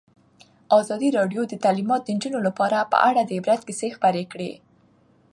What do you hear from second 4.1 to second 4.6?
کړي.